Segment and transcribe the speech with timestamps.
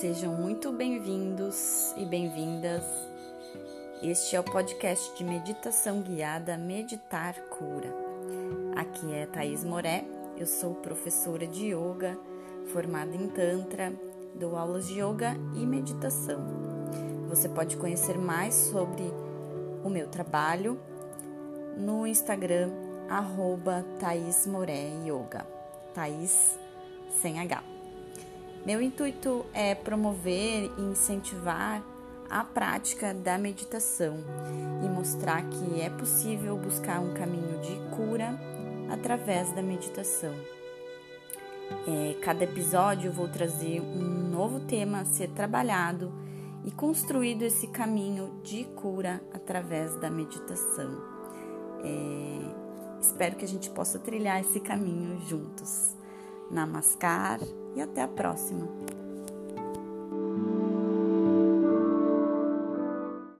[0.00, 2.82] sejam muito bem-vindos e bem-vindas.
[4.02, 7.94] Este é o podcast de meditação guiada Meditar Cura.
[8.74, 10.06] Aqui é Thaís Moré,
[10.38, 12.18] eu sou professora de yoga,
[12.72, 13.92] formada em Tantra,
[14.34, 16.40] dou aulas de yoga e meditação.
[17.28, 19.02] Você pode conhecer mais sobre
[19.84, 20.80] o meu trabalho
[21.76, 22.70] no Instagram,
[23.10, 25.46] arroba Thaís Moré Yoga.
[25.92, 26.58] Thaís
[27.20, 27.71] sem H.
[28.64, 31.82] Meu intuito é promover e incentivar
[32.30, 34.18] a prática da meditação
[34.84, 38.38] e mostrar que é possível buscar um caminho de cura
[38.88, 40.32] através da meditação.
[41.88, 46.12] É, cada episódio eu vou trazer um novo tema a ser trabalhado
[46.64, 51.02] e construído esse caminho de cura através da meditação.
[51.82, 55.91] É, espero que a gente possa trilhar esse caminho juntos.
[56.50, 57.40] Namaskar
[57.74, 58.91] e até a próxima!